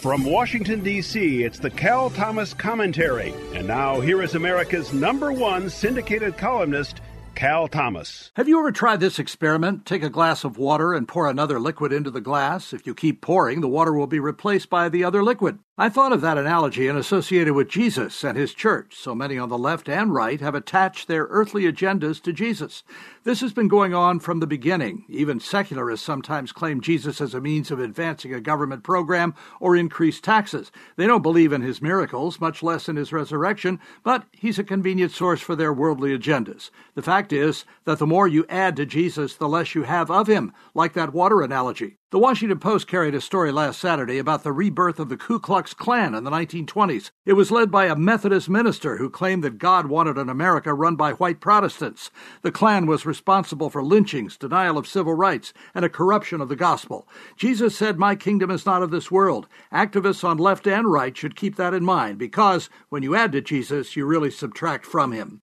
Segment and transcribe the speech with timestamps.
[0.00, 3.34] From Washington, D.C., it's the Cal Thomas Commentary.
[3.52, 7.02] And now, here is America's number one syndicated columnist,
[7.34, 8.30] Cal Thomas.
[8.34, 9.84] Have you ever tried this experiment?
[9.84, 12.72] Take a glass of water and pour another liquid into the glass.
[12.72, 15.58] If you keep pouring, the water will be replaced by the other liquid.
[15.80, 18.94] I thought of that analogy and associated with Jesus and his church.
[18.98, 22.82] So many on the left and right have attached their earthly agendas to Jesus.
[23.24, 25.06] This has been going on from the beginning.
[25.08, 30.22] Even secularists sometimes claim Jesus as a means of advancing a government program or increased
[30.22, 30.70] taxes.
[30.96, 35.12] They don't believe in his miracles, much less in his resurrection, but he's a convenient
[35.12, 36.68] source for their worldly agendas.
[36.94, 40.26] The fact is that the more you add to Jesus, the less you have of
[40.26, 41.99] him, like that water analogy.
[42.12, 45.72] The Washington Post carried a story last Saturday about the rebirth of the Ku Klux
[45.72, 47.12] Klan in the 1920s.
[47.24, 50.96] It was led by a Methodist minister who claimed that God wanted an America run
[50.96, 52.10] by white Protestants.
[52.42, 56.56] The Klan was responsible for lynchings, denial of civil rights, and a corruption of the
[56.56, 57.06] gospel.
[57.36, 59.46] Jesus said, My kingdom is not of this world.
[59.72, 63.40] Activists on left and right should keep that in mind because when you add to
[63.40, 65.42] Jesus, you really subtract from him.